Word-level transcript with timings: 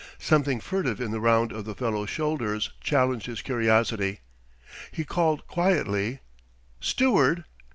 Something 0.17 0.59
furtive 0.59 0.99
in 0.99 1.11
the 1.11 1.19
round 1.19 1.51
of 1.51 1.63
the 1.65 1.75
fellow's 1.75 2.09
shoulders 2.09 2.71
challenged 2.81 3.27
his 3.27 3.43
curiosity. 3.43 4.21
He 4.91 5.05
called 5.05 5.45
quietly: 5.45 6.21
"Steward!" 6.79 7.45